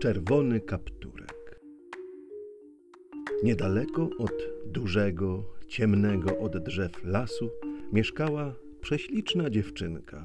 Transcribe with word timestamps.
Czerwony 0.00 0.60
kapturek. 0.60 1.60
Niedaleko 3.42 4.10
od 4.18 4.32
dużego, 4.66 5.44
ciemnego 5.68 6.38
od 6.38 6.58
drzew 6.58 7.04
lasu 7.04 7.50
mieszkała 7.92 8.54
prześliczna 8.80 9.50
dziewczynka. 9.50 10.24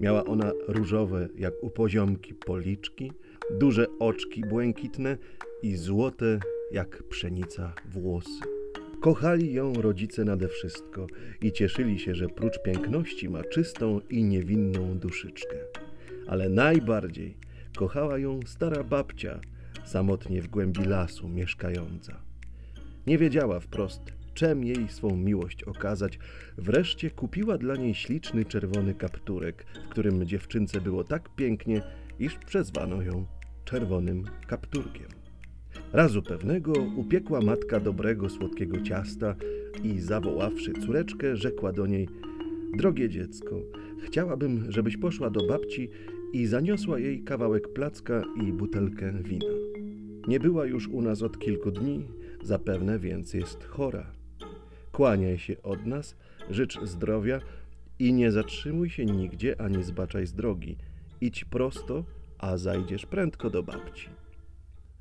Miała 0.00 0.24
ona 0.24 0.52
różowe, 0.68 1.28
jak 1.36 1.54
u 1.62 1.70
poziomki, 1.70 2.34
policzki, 2.34 3.12
duże 3.50 3.86
oczki 3.98 4.42
błękitne 4.48 5.18
i 5.62 5.76
złote, 5.76 6.40
jak 6.70 7.02
pszenica, 7.02 7.74
włosy. 7.92 8.40
Kochali 9.00 9.52
ją 9.52 9.72
rodzice 9.74 10.24
nade 10.24 10.48
wszystko 10.48 11.06
i 11.42 11.52
cieszyli 11.52 11.98
się, 11.98 12.14
że 12.14 12.28
prócz 12.28 12.62
piękności 12.62 13.28
ma 13.28 13.44
czystą 13.44 14.00
i 14.10 14.24
niewinną 14.24 14.98
duszyczkę. 14.98 15.56
Ale 16.26 16.48
najbardziej 16.48 17.36
kochała 17.76 18.18
ją 18.18 18.40
stara 18.46 18.84
babcia, 18.84 19.40
samotnie 19.84 20.42
w 20.42 20.48
głębi 20.48 20.84
lasu 20.84 21.28
mieszkająca. 21.28 22.20
Nie 23.06 23.18
wiedziała 23.18 23.60
wprost, 23.60 24.02
czem 24.34 24.64
jej 24.64 24.88
swą 24.88 25.16
miłość 25.16 25.64
okazać. 25.64 26.18
Wreszcie 26.58 27.10
kupiła 27.10 27.58
dla 27.58 27.76
niej 27.76 27.94
śliczny 27.94 28.44
czerwony 28.44 28.94
kapturek, 28.94 29.64
w 29.86 29.88
którym 29.88 30.26
dziewczynce 30.26 30.80
było 30.80 31.04
tak 31.04 31.28
pięknie, 31.36 31.82
iż 32.18 32.38
przezwano 32.38 33.02
ją 33.02 33.26
czerwonym 33.64 34.24
kapturkiem. 34.46 35.08
Razu 35.92 36.22
pewnego 36.22 36.72
upiekła 36.96 37.40
matka 37.40 37.80
dobrego, 37.80 38.30
słodkiego 38.30 38.80
ciasta 38.80 39.34
i 39.82 40.00
zawoławszy 40.00 40.72
córeczkę, 40.72 41.36
rzekła 41.36 41.72
do 41.72 41.86
niej: 41.86 42.08
Drogie 42.76 43.08
dziecko, 43.08 43.60
chciałabym, 44.06 44.72
żebyś 44.72 44.96
poszła 44.96 45.30
do 45.30 45.46
babci 45.46 45.90
i 46.34 46.46
zaniosła 46.46 46.98
jej 46.98 47.22
kawałek 47.22 47.72
placka 47.72 48.22
i 48.42 48.52
butelkę 48.52 49.12
wina. 49.22 49.54
Nie 50.28 50.40
była 50.40 50.66
już 50.66 50.88
u 50.88 51.02
nas 51.02 51.22
od 51.22 51.38
kilku 51.38 51.70
dni, 51.70 52.08
zapewne 52.42 52.98
więc 52.98 53.34
jest 53.34 53.64
chora. 53.64 54.12
Kłaniaj 54.92 55.38
się 55.38 55.62
od 55.62 55.86
nas, 55.86 56.16
życz 56.50 56.80
zdrowia 56.82 57.40
i 57.98 58.12
nie 58.12 58.32
zatrzymuj 58.32 58.90
się 58.90 59.04
nigdzie 59.04 59.60
ani 59.60 59.82
zbaczaj 59.82 60.26
z 60.26 60.34
drogi. 60.34 60.76
Idź 61.20 61.44
prosto, 61.44 62.04
a 62.38 62.56
zajdziesz 62.56 63.06
prędko 63.06 63.50
do 63.50 63.62
babci. 63.62 64.08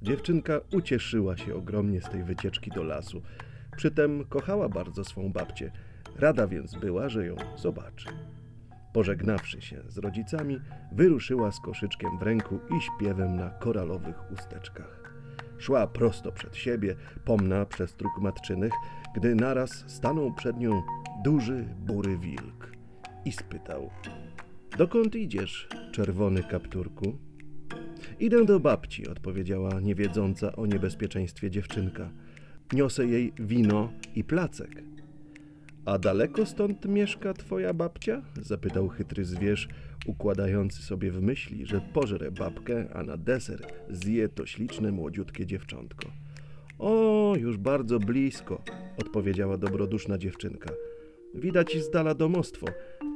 Dziewczynka 0.01 0.61
ucieszyła 0.73 1.37
się 1.37 1.55
ogromnie 1.55 2.01
z 2.01 2.09
tej 2.09 2.23
wycieczki 2.23 2.71
do 2.71 2.83
lasu. 2.83 3.21
Przytem 3.77 4.25
kochała 4.25 4.69
bardzo 4.69 5.03
swą 5.03 5.31
babcię. 5.31 5.71
Rada 6.15 6.47
więc 6.47 6.75
była, 6.75 7.09
że 7.09 7.25
ją 7.25 7.35
zobaczy. 7.57 8.07
Pożegnawszy 8.93 9.61
się 9.61 9.83
z 9.87 9.97
rodzicami, 9.97 10.59
wyruszyła 10.91 11.51
z 11.51 11.59
koszyczkiem 11.59 12.17
w 12.17 12.21
ręku 12.21 12.59
i 12.77 12.81
śpiewem 12.81 13.35
na 13.35 13.49
koralowych 13.49 14.31
usteczkach. 14.31 15.13
Szła 15.57 15.87
prosto 15.87 16.31
przed 16.31 16.55
siebie, 16.55 16.95
pomna 17.25 17.65
przez 17.65 17.95
tróg 17.95 18.21
matczynych, 18.21 18.73
gdy 19.15 19.35
naraz 19.35 19.83
stanął 19.87 20.33
przed 20.33 20.57
nią 20.57 20.81
duży, 21.23 21.65
bury 21.79 22.17
wilk 22.17 22.71
i 23.25 23.31
spytał: 23.31 23.89
Dokąd 24.77 25.15
idziesz, 25.15 25.67
czerwony 25.91 26.43
kapturku? 26.43 27.17
Idę 28.19 28.45
do 28.45 28.59
babci, 28.59 29.07
odpowiedziała 29.07 29.79
niewiedząca 29.79 30.55
o 30.55 30.65
niebezpieczeństwie 30.65 31.51
dziewczynka. 31.51 32.09
Niosę 32.73 33.05
jej 33.05 33.33
wino 33.39 33.89
i 34.15 34.23
placek. 34.23 34.92
A 35.85 35.97
daleko 35.97 36.45
stąd 36.45 36.85
mieszka 36.85 37.33
twoja 37.33 37.73
babcia? 37.73 38.21
zapytał 38.41 38.89
chytry 38.89 39.25
zwierz, 39.25 39.67
układający 40.07 40.83
sobie 40.83 41.11
w 41.11 41.21
myśli, 41.21 41.65
że 41.65 41.81
pożre 41.93 42.31
babkę, 42.31 42.85
a 42.93 43.03
na 43.03 43.17
deser 43.17 43.67
zje 43.89 44.29
to 44.29 44.45
śliczne 44.45 44.91
młodziutkie 44.91 45.45
dziewczątko. 45.45 46.11
O, 46.79 47.33
już 47.39 47.57
bardzo 47.57 47.99
blisko, 47.99 48.61
odpowiedziała 48.97 49.57
dobroduszna 49.57 50.17
dziewczynka. 50.17 50.73
Widać 51.33 51.77
z 51.77 51.89
dala 51.89 52.15
domostwo. 52.15 52.67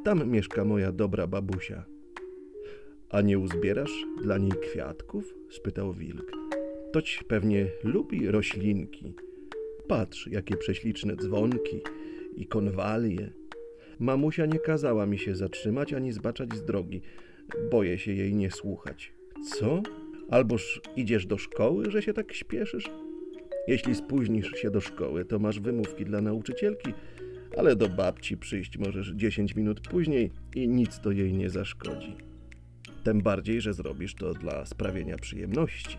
Tam 0.04 0.30
mieszka 0.30 0.66
moja 0.66 0.92
dobra 0.92 1.28
babusia. 1.28 1.86
A 3.10 3.22
nie 3.22 3.40
uzbierasz 3.40 4.06
dla 4.24 4.38
niej 4.38 4.52
kwiatków? 4.52 5.34
spytał 5.50 5.94
wilk. 5.94 6.32
Toć 6.94 7.24
pewnie 7.28 7.68
lubi 7.84 8.32
roślinki. 8.32 9.14
Patrz, 9.88 10.28
jakie 10.28 10.58
prześliczne 10.58 11.16
dzwonki 11.16 11.82
i 12.38 12.48
konwalie. 12.48 13.34
Mamusia 14.00 14.46
nie 14.46 14.60
kazała 14.60 15.06
mi 15.06 15.18
się 15.18 15.36
zatrzymać 15.36 15.94
ani 15.94 16.12
zbaczać 16.12 16.56
z 16.56 16.64
drogi. 16.64 17.02
Boję 17.72 17.98
się 17.98 18.12
jej 18.12 18.36
nie 18.36 18.52
słuchać. 18.52 19.14
Co? 19.50 19.82
Alboż 20.30 20.82
idziesz 20.96 21.26
do 21.26 21.38
szkoły, 21.38 21.92
że 21.92 22.02
się 22.02 22.14
tak 22.14 22.34
śpieszysz? 22.34 22.90
Jeśli 23.68 23.96
spóźnisz 23.96 24.52
się 24.52 24.72
do 24.72 24.82
szkoły, 24.82 25.26
to 25.26 25.40
masz 25.40 25.60
wymówki 25.60 26.06
dla 26.06 26.22
nauczycielki, 26.22 26.94
ale 27.58 27.76
do 27.76 27.90
babci 27.90 28.38
przyjść 28.38 28.78
możesz 28.78 29.12
10 29.16 29.56
minut 29.56 29.82
później 29.82 30.32
i 30.56 30.68
nic 30.68 31.00
to 31.00 31.12
jej 31.12 31.34
nie 31.34 31.50
zaszkodzi. 31.50 32.16
Tym 33.04 33.22
bardziej, 33.22 33.62
że 33.62 33.74
zrobisz 33.74 34.16
to 34.16 34.34
dla 34.34 34.66
sprawienia 34.66 35.18
przyjemności. 35.18 35.98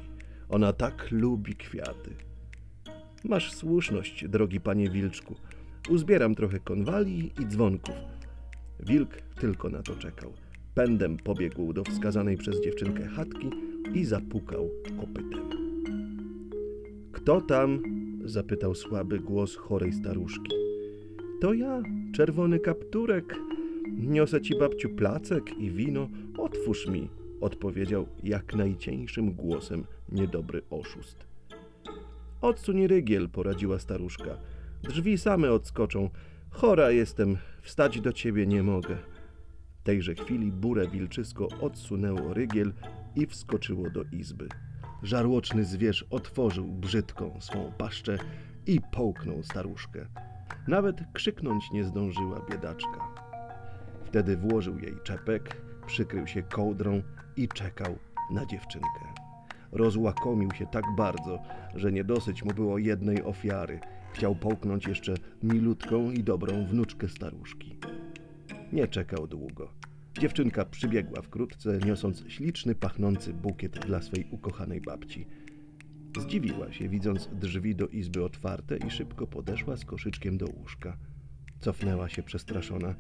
Ona 0.49 0.73
tak 0.73 1.09
lubi 1.11 1.55
kwiaty. 1.55 2.11
Masz 3.25 3.53
słuszność, 3.53 4.29
drogi 4.29 4.61
panie 4.61 4.91
Wilczku. 4.91 5.35
Uzbieram 5.89 6.35
trochę 6.35 6.61
konwali 6.61 7.33
i 7.41 7.47
dzwonków. 7.47 7.95
Wilk 8.81 9.23
tylko 9.41 9.69
na 9.69 9.83
to 9.83 9.95
czekał. 9.95 10.33
Pędem 10.75 11.17
pobiegł 11.17 11.73
do 11.73 11.85
wskazanej 11.85 12.37
przez 12.37 12.61
dziewczynkę 12.61 13.09
chatki 13.09 13.51
i 13.95 14.05
zapukał 14.05 14.71
kopytem. 15.01 15.49
Kto 17.13 17.41
tam? 17.41 17.83
zapytał 18.25 18.75
słaby 18.75 19.19
głos 19.19 19.57
chorej 19.57 19.93
staruszki. 19.93 20.53
To 21.41 21.53
ja, 21.53 21.83
czerwony 22.15 22.61
kapturek. 22.61 23.37
Niosę 23.99 24.41
ci 24.41 24.59
babciu 24.59 24.89
placek 24.89 25.59
i 25.59 25.71
wino. 25.71 26.09
Otwórz 26.39 26.87
mi, 26.87 27.09
odpowiedział 27.41 28.07
jak 28.23 28.55
najcieńszym 28.55 29.33
głosem 29.33 29.85
niedobry 30.13 30.63
oszust. 30.71 31.27
Odsuń 32.41 32.87
rygiel, 32.87 33.29
poradziła 33.29 33.79
staruszka. 33.79 34.37
Drzwi 34.83 35.19
same 35.19 35.53
odskoczą. 35.53 36.11
Chora 36.51 36.91
jestem, 36.91 37.37
wstać 37.63 38.01
do 38.01 38.13
ciebie 38.13 38.47
nie 38.47 38.63
mogę. 38.63 38.97
W 39.81 39.83
tejże 39.83 40.15
chwili 40.15 40.53
burę 40.53 40.89
wilczysko 40.89 41.49
odsunęło 41.61 42.35
rygiel 42.35 42.73
i 43.17 43.27
wskoczyło 43.27 43.91
do 43.91 44.05
izby. 44.13 44.49
Żarłoczny 45.03 45.65
zwierz 45.65 46.07
otworzył 46.11 46.67
brzydką 46.67 47.41
swą 47.41 47.73
paszczę 47.79 48.19
i 48.67 48.81
połknął 48.93 49.43
staruszkę. 49.43 50.07
Nawet 50.69 50.97
krzyknąć 51.13 51.71
nie 51.71 51.85
zdążyła 51.85 52.41
biedaczka. 52.51 53.15
Wtedy 54.05 54.37
włożył 54.37 54.79
jej 54.79 54.95
czepek, 55.05 55.57
przykrył 55.87 56.27
się 56.27 56.43
kołdrą 56.43 57.03
i 57.37 57.49
czekał 57.49 57.99
na 58.31 58.47
dziewczynkę. 58.47 59.01
Rozłakomił 59.73 60.51
się 60.51 60.67
tak 60.67 60.85
bardzo, 60.97 61.43
że 61.75 61.93
nie 61.93 62.05
dosyć 62.05 62.43
mu 62.43 62.55
było 62.55 62.79
jednej 62.79 63.23
ofiary. 63.23 63.81
Chciał 64.19 64.35
połknąć 64.35 64.87
jeszcze 64.87 65.15
milutką 65.43 66.11
i 66.11 66.25
dobrą 66.25 66.67
wnuczkę 66.67 67.09
staruszki. 67.09 67.77
Nie 68.73 68.89
czekał 68.89 69.27
długo. 69.27 69.73
Dziewczynka 70.21 70.65
przybiegła 70.65 71.23
wkrótce, 71.23 71.79
niosąc 71.87 72.25
śliczny, 72.29 72.75
pachnący 72.75 73.33
bukiet 73.33 73.87
dla 73.87 74.03
swej 74.03 74.29
ukochanej 74.31 74.81
babci. 74.81 75.27
Zdziwiła 76.21 76.73
się, 76.73 76.89
widząc 76.89 77.29
drzwi 77.33 77.75
do 77.75 77.89
izby 77.89 78.25
otwarte 78.25 78.77
i 78.77 78.91
szybko 78.91 79.27
podeszła 79.27 79.77
z 79.77 79.85
koszyczkiem 79.85 80.39
do 80.39 80.47
łóżka. 80.47 80.97
Cofnęła 81.61 82.09
się 82.09 82.23
przestraszona. 82.23 82.95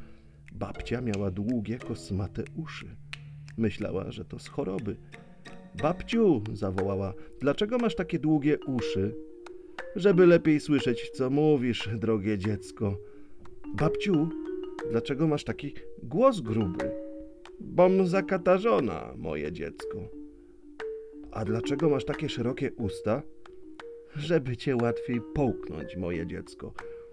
Babcia 0.52 1.00
miała 1.00 1.30
długie, 1.30 1.78
kosmate 1.78 2.44
uszy. 2.56 2.96
Myślała, 3.56 4.12
że 4.12 4.24
to 4.24 4.38
z 4.38 4.48
choroby. 4.48 4.96
Babciu, 5.82 6.42
zawołała, 6.52 7.14
dlaczego 7.40 7.78
masz 7.78 7.96
takie 7.96 8.18
długie 8.18 8.58
uszy? 8.66 9.27
Żeby 9.98 10.26
lepiej 10.26 10.60
słyszeć, 10.60 11.10
co 11.10 11.30
mówisz, 11.30 11.88
drogie 11.94 12.38
dziecko. 12.38 12.98
Babciu, 13.74 14.28
dlaczego 14.90 15.26
masz 15.26 15.44
taki 15.44 15.74
głos 16.02 16.40
gruby? 16.40 16.90
Bom 17.60 18.06
zakatarzona, 18.06 19.14
moje 19.16 19.52
dziecko. 19.52 20.08
A 21.30 21.44
dlaczego 21.44 21.88
masz 21.90 22.04
takie 22.04 22.28
szerokie 22.28 22.72
usta? 22.72 23.22
Żeby 24.16 24.56
cię 24.56 24.76
łatwiej 24.76 25.20
połknąć, 25.34 25.96
moje 25.96 26.26
dziecko. 26.26 26.72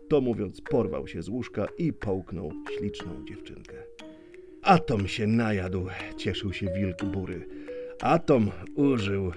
To 0.10 0.22
mówiąc, 0.22 0.62
porwał 0.62 1.08
się 1.08 1.22
z 1.22 1.30
łóżka 1.30 1.68
i 1.78 1.94
połknął 1.94 2.52
śliczną 2.78 3.26
dziewczynkę. 3.26 3.76
Atom 4.62 5.08
się 5.08 5.28
najadł, 5.28 5.88
cieszył 6.18 6.54
się 6.54 6.68
wilk 6.74 7.06
bury. 7.06 7.48
Atom 8.02 8.52
użył, 8.76 9.32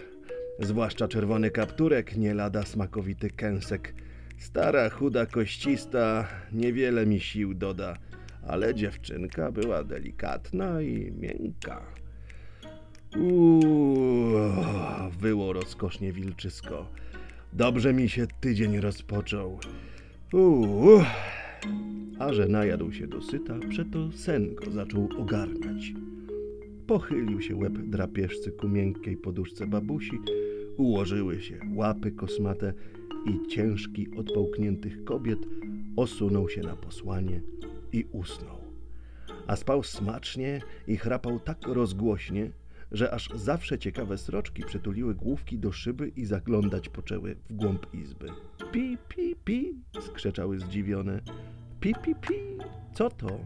zwłaszcza 0.58 1.08
czerwony 1.08 1.50
kapturek, 1.50 2.16
nie 2.16 2.34
lada 2.34 2.62
smakowity 2.62 3.30
kęsek. 3.30 3.94
Stara, 4.38 4.90
chuda, 4.90 5.26
koścista, 5.26 6.28
niewiele 6.52 7.06
mi 7.06 7.20
sił 7.20 7.54
doda, 7.54 7.96
ale 8.46 8.74
dziewczynka 8.74 9.52
była 9.52 9.84
delikatna 9.84 10.82
i 10.82 11.12
miękka. 11.12 11.82
Uuu, 13.16 14.32
wyło 15.20 15.52
rozkosznie 15.52 16.12
wilczysko. 16.12 16.90
Dobrze 17.52 17.92
mi 17.92 18.08
się 18.08 18.26
tydzień 18.40 18.80
rozpoczął. 18.80 19.60
Uuu. 20.32 21.02
A 22.18 22.32
że 22.32 22.48
najadł 22.48 22.92
się 22.92 23.06
dosyta, 23.06 23.54
przeto 23.68 24.12
sen 24.12 24.54
go 24.54 24.70
zaczął 24.70 25.08
ogarniać. 25.18 25.92
Pochylił 26.86 27.40
się 27.40 27.56
łeb 27.56 27.72
drapieżcy 27.78 28.52
ku 28.52 28.68
miękkiej 28.68 29.16
poduszce 29.16 29.66
babusi, 29.66 30.18
ułożyły 30.78 31.40
się 31.42 31.60
łapy 31.74 32.12
kosmate 32.12 32.72
i 33.26 33.48
ciężki 33.48 34.08
od 34.16 34.32
połkniętych 34.32 35.04
kobiet 35.04 35.38
osunął 35.96 36.48
się 36.48 36.60
na 36.60 36.76
posłanie 36.76 37.40
i 37.92 38.04
usnął. 38.12 38.58
A 39.46 39.56
spał 39.56 39.82
smacznie 39.82 40.60
i 40.86 40.96
chrapał 40.96 41.40
tak 41.40 41.66
rozgłośnie, 41.66 42.50
że 42.92 43.10
aż 43.10 43.30
zawsze 43.34 43.78
ciekawe 43.78 44.18
sroczki 44.18 44.62
przytuliły 44.62 45.14
główki 45.14 45.58
do 45.58 45.72
szyby 45.72 46.08
i 46.08 46.24
zaglądać 46.24 46.88
poczęły 46.88 47.36
w 47.50 47.52
głąb 47.52 47.94
izby. 47.94 48.26
Pi, 48.72 48.98
pi, 49.08 49.36
pi, 49.44 49.74
skrzeczały 50.00 50.58
zdziwione. 50.58 51.20
Pi, 51.80 51.94
pi, 52.02 52.14
pi, 52.14 52.34
co 52.94 53.10
to? 53.10 53.38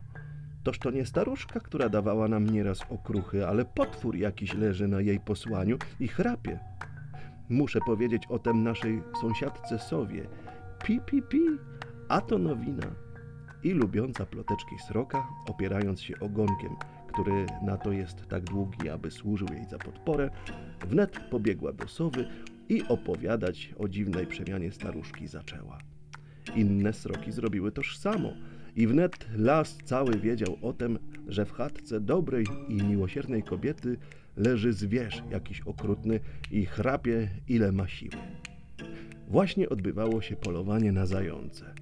Toż 0.63 0.79
to 0.79 0.91
nie 0.91 1.07
staruszka, 1.07 1.61
która 1.61 1.89
dawała 1.89 2.29
nam 2.29 2.51
nieraz 2.51 2.81
okruchy, 2.91 3.47
ale 3.47 3.65
potwór 3.65 4.17
jakiś 4.17 4.55
leży 4.55 4.89
na 4.89 5.01
jej 5.01 5.21
posłaniu 5.21 5.79
i 6.01 6.09
chrapie. 6.09 6.59
Muszę 7.49 7.81
powiedzieć 7.87 8.23
o 8.29 8.39
tem 8.39 8.63
naszej 8.63 9.03
sąsiadce 9.21 9.79
Sowie. 9.79 10.27
Pi, 10.85 11.01
pi, 11.07 11.23
pi, 11.23 11.41
a 12.09 12.21
to 12.21 12.39
nowina. 12.39 12.87
I 13.63 13.71
lubiąca 13.71 14.27
ploteczki 14.27 14.79
sroka, 14.89 15.29
opierając 15.49 16.01
się 16.01 16.15
ogonkiem, 16.21 16.77
który 17.13 17.47
na 17.63 17.77
to 17.77 17.93
jest 17.93 18.27
tak 18.29 18.45
długi, 18.45 18.89
aby 18.89 19.11
służył 19.11 19.49
jej 19.53 19.65
za 19.65 19.79
podporę, 19.79 20.31
wnet 20.89 21.19
pobiegła 21.31 21.73
do 21.73 21.89
sowy 21.89 22.29
i 22.69 22.83
opowiadać 22.89 23.75
o 23.79 23.89
dziwnej 23.89 24.27
przemianie 24.27 24.73
staruszki 24.73 25.27
zaczęła. 25.27 25.79
Inne 26.57 26.93
sroki 26.93 27.33
zrobiły 27.33 27.73
toż 27.73 27.99
samo 27.99 28.33
i 28.77 28.87
wnet 28.87 29.29
las 29.37 29.79
cały 29.85 30.19
wiedział 30.19 30.59
o 30.63 30.73
tem, 30.73 30.99
że 31.29 31.45
w 31.45 31.53
chatce 31.53 32.01
dobrej 32.01 32.47
i 32.69 32.75
miłosiernej 32.75 33.43
kobiety 33.43 33.97
leży 34.37 34.73
zwierz 34.73 35.23
jakiś 35.31 35.61
okrutny 35.61 36.21
i 36.51 36.67
chrapie 36.67 37.29
ile 37.49 37.73
ma 37.73 37.89
siły. 37.89 38.17
Właśnie 39.29 39.69
odbywało 39.69 40.23
się 40.23 40.37
polowanie 40.37 40.93
na 40.93 41.07
zające. 41.07 41.75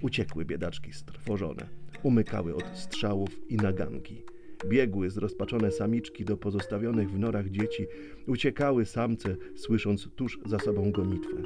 Uciekły 0.00 0.44
biedaczki 0.44 0.92
strwożone, 0.92 1.68
umykały 2.02 2.54
od 2.54 2.64
strzałów 2.74 3.40
i 3.48 3.56
naganki. 3.56 4.22
Biegły 4.66 5.10
zrozpaczone 5.10 5.70
samiczki 5.70 6.24
do 6.24 6.36
pozostawionych 6.36 7.10
w 7.10 7.18
norach 7.18 7.48
dzieci, 7.48 7.86
uciekały 8.26 8.86
samce, 8.86 9.36
słysząc 9.56 10.08
tuż 10.16 10.38
za 10.46 10.58
sobą 10.58 10.92
gonitwę. 10.92 11.42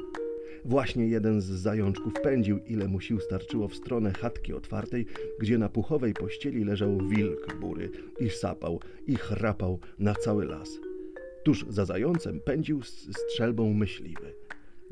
Właśnie 0.65 1.07
jeden 1.07 1.41
z 1.41 1.45
zajączków 1.45 2.13
pędził, 2.23 2.57
ile 2.57 2.87
mu 2.87 3.01
sił 3.01 3.19
starczyło 3.19 3.67
w 3.67 3.75
stronę 3.75 4.13
chatki 4.13 4.53
otwartej, 4.53 5.05
gdzie 5.39 5.57
na 5.57 5.69
puchowej 5.69 6.13
pościeli 6.13 6.63
leżał 6.63 6.97
wilk 7.07 7.55
bury 7.59 7.89
i 8.19 8.29
sapał 8.29 8.79
i 9.07 9.15
chrapał 9.15 9.79
na 9.99 10.13
cały 10.13 10.45
las. 10.45 10.69
Tuż 11.43 11.65
za 11.69 11.85
zającem 11.85 12.39
pędził 12.39 12.83
z 12.83 13.17
strzelbą 13.17 13.73
myśliwy. 13.73 14.33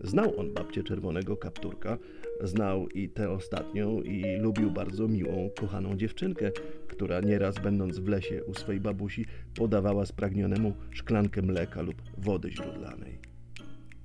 Znał 0.04 0.40
on 0.40 0.54
babcię 0.54 0.84
czerwonego 0.84 1.38
kapturka, 1.38 1.98
znał 2.44 2.90
i 2.90 3.10
tę 3.10 3.30
ostatnią 3.32 4.02
i 4.02 4.38
lubił 4.38 4.72
bardzo 4.72 5.08
miłą, 5.08 5.50
kochaną 5.60 5.98
dziewczynkę, 5.98 6.52
która 6.88 7.20
nieraz 7.22 7.56
będąc 7.60 8.00
w 8.00 8.08
lesie 8.08 8.44
u 8.44 8.54
swej 8.54 8.80
babusi 8.80 9.26
podawała 9.56 10.06
spragnionemu 10.06 10.74
szklankę 10.92 11.42
mleka 11.42 11.82
lub 11.82 11.96
wody 12.18 12.52
źródlanej. 12.52 13.35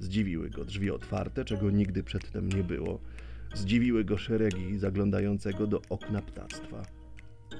Zdziwiły 0.00 0.50
go 0.50 0.64
drzwi 0.64 0.90
otwarte, 0.90 1.44
czego 1.44 1.70
nigdy 1.70 2.02
przedtem 2.02 2.48
nie 2.48 2.64
było. 2.64 3.00
Zdziwiły 3.54 4.04
go 4.04 4.18
szeregi 4.18 4.78
zaglądającego 4.78 5.66
do 5.66 5.82
okna 5.90 6.22
ptactwa. 6.22 6.82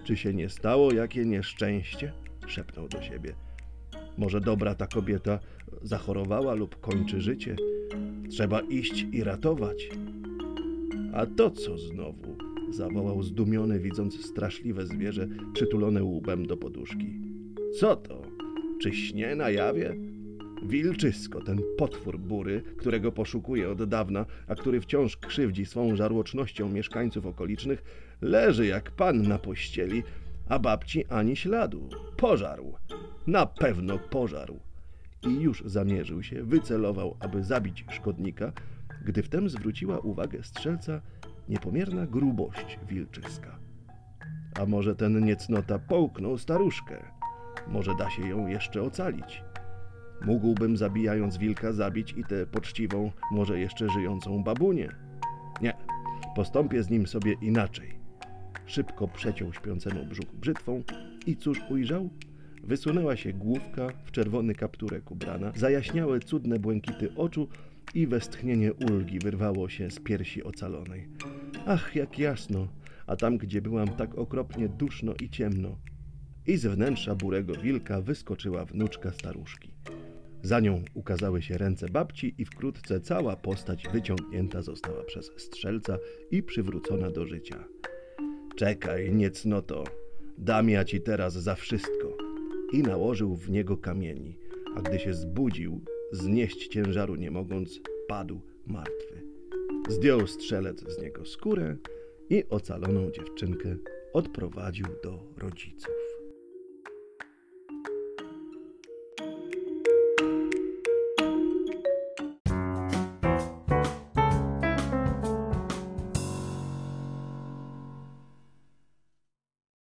Czy 0.05 0.17
się 0.17 0.35
nie 0.35 0.49
stało 0.49 0.93
jakie 0.93 1.25
nieszczęście? 1.25 2.13
szepnął 2.47 2.89
do 2.89 3.03
siebie. 3.03 3.35
Może 4.19 4.41
dobra 4.41 4.75
ta 4.75 4.87
kobieta 4.87 5.39
zachorowała 5.83 6.55
lub 6.55 6.81
kończy 6.81 7.21
życie. 7.21 7.57
Trzeba 8.31 8.61
iść 8.61 9.07
i 9.13 9.25
ratować. 9.25 9.91
A 11.13 11.27
to 11.27 11.51
co 11.51 11.79
znowu? 11.79 12.37
zawołał 12.71 13.23
zdumiony, 13.23 13.81
widząc 13.81 14.27
straszliwe 14.27 14.87
zwierzę 14.87 15.29
przytulone 15.53 16.03
łbem 16.03 16.47
do 16.47 16.57
poduszki. 16.57 17.21
Co 17.81 17.97
to? 17.97 18.23
Czy 18.81 18.93
śnie 18.93 19.37
na 19.37 19.51
jawie? 19.51 20.10
Wilczysko, 20.63 21.41
ten 21.41 21.61
potwór 21.79 22.19
bury, 22.19 22.63
którego 22.77 23.13
poszukuje 23.13 23.71
od 23.71 23.85
dawna, 23.85 24.27
a 24.49 24.55
który 24.55 24.81
wciąż 24.81 25.17
krzywdzi 25.17 25.67
swą 25.67 25.97
żarłocznością 25.97 26.69
mieszkańców 26.69 27.27
okolicznych, 27.27 27.83
leży 28.21 28.67
jak 28.67 28.91
pan 28.91 29.23
na 29.23 29.39
pościeli, 29.39 30.03
a 30.49 30.59
babci 30.59 31.05
ani 31.07 31.37
śladu. 31.37 31.89
Pożarł. 32.17 32.75
Na 33.27 33.47
pewno 33.47 33.99
pożarł. 33.99 34.61
I 35.23 35.41
już 35.41 35.63
zamierzył 35.67 36.23
się, 36.23 36.45
wycelował, 36.45 37.17
aby 37.21 37.45
zabić 37.45 37.85
szkodnika, 37.91 38.53
gdy 39.05 39.23
wtem 39.23 39.49
zwróciła 39.49 39.99
uwagę 39.99 40.43
strzelca 40.43 41.01
niepomierna 41.49 42.07
grubość 42.07 42.79
wilczyska. 42.89 43.59
A 44.61 44.67
może 44.67 44.97
ten 44.97 45.25
niecnota 45.25 45.79
połknął 45.79 46.39
staruszkę? 46.39 47.05
Może 47.69 47.95
da 47.95 48.11
się 48.11 48.29
ją 48.29 48.47
jeszcze 48.47 48.83
ocalić? 48.83 49.43
Mógłbym 50.27 50.77
zabijając 50.77 51.39
wilka 51.39 51.73
zabić 51.73 52.15
i 52.17 52.25
tę 52.25 52.47
poczciwą, 52.47 53.13
może 53.31 53.61
jeszcze 53.61 53.89
żyjącą 53.89 54.43
babunię. 54.43 54.89
Nie, 55.63 55.75
postąpię 56.37 56.83
z 56.83 56.91
nim 56.91 57.07
sobie 57.07 57.33
inaczej. 57.33 58.01
Szybko 58.67 59.09
przeciął 59.09 59.53
śpiącemu 59.53 60.07
brzuch 60.07 60.35
brzytwą 60.35 60.83
i 61.27 61.37
cóż 61.37 61.61
ujrzał? 61.71 62.11
Wysunęła 62.65 63.17
się 63.17 63.33
główka 63.33 63.89
w 64.05 64.11
czerwony 64.11 64.55
kapturek 64.55 65.11
ubrana, 65.11 65.53
zajaśniały 65.57 66.21
cudne 66.21 66.59
błękity 66.59 67.15
oczu 67.17 67.49
i 67.95 68.07
westchnienie 68.07 68.73
ulgi 68.73 69.19
wyrwało 69.19 69.69
się 69.69 69.91
z 69.91 70.01
piersi 70.01 70.45
ocalonej. 70.45 71.09
Ach, 71.67 71.97
jak 71.97 72.19
jasno, 72.19 72.69
a 73.07 73.17
tam, 73.17 73.39
gdzie 73.39 73.63
byłam, 73.63 73.89
tak 73.89 74.19
okropnie 74.19 74.69
duszno 74.69 75.15
i 75.23 75.31
ciemno. 75.31 75.77
I 76.47 76.57
z 76.57 76.67
wnętrza 76.67 77.15
burego 77.15 77.55
wilka 77.55 78.01
wyskoczyła 78.01 78.65
wnuczka 78.65 79.13
staruszki. 79.13 79.71
Za 80.43 80.61
nią 80.61 80.83
ukazały 80.95 81.43
się 81.43 81.59
ręce 81.59 81.89
babci 81.89 82.35
i 82.39 82.45
wkrótce 82.45 83.01
cała 83.01 83.37
postać 83.37 83.85
wyciągnięta 83.93 84.63
została 84.63 85.03
przez 85.05 85.31
strzelca 85.37 85.99
i 86.31 86.43
przywrócona 86.43 87.11
do 87.11 87.27
życia. 87.27 87.65
Czekaj, 88.57 89.13
niecnoto, 89.13 89.85
dam 90.39 90.69
ja 90.69 90.85
ci 90.85 91.01
teraz 91.01 91.35
za 91.35 91.55
wszystko. 91.55 92.17
I 92.73 92.83
nałożył 92.83 93.37
w 93.37 93.51
niego 93.51 93.77
kamieni, 93.77 94.39
a 94.77 94.83
gdy 94.83 94.99
się 94.99 95.15
zbudził, 95.15 95.85
znieść 96.13 96.69
ciężaru 96.69 97.15
nie 97.15 97.31
mogąc, 97.31 97.81
padł 98.09 98.41
martwy. 98.67 99.23
Zdjął 99.89 100.27
strzelec 100.27 100.93
z 100.93 101.03
niego 101.03 101.27
skórę 101.27 101.77
i 102.31 102.45
ocaloną 102.49 103.11
dziewczynkę 103.11 103.77
odprowadził 104.13 104.87
do 105.03 105.25
rodziców. 105.37 106.10